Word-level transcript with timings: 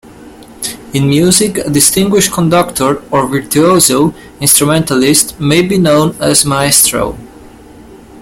In 0.95 1.07
music, 1.09 1.59
a 1.59 1.69
distinguished 1.69 2.31
conductor 2.31 3.03
or 3.11 3.27
virtuoso 3.27 4.15
instrumentalist 4.39 5.39
may 5.39 5.61
be 5.61 5.77
known 5.77 6.15
as 6.19 6.43
"Maestro". 6.43 7.15